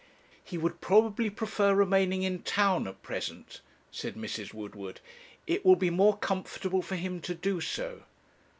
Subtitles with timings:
[0.43, 3.61] 'He would probably prefer remaining in town at present,'
[3.91, 4.51] said Mrs.
[4.51, 4.99] Woodward.
[5.45, 8.01] 'It will be more comfortable for him to do so.'